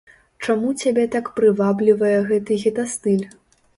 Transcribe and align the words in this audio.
Чаму 0.45 0.69
цябе 0.85 1.03
так 1.15 1.29
прываблівае 1.39 2.17
гэты 2.31 2.59
гета-стыль? 2.63 3.25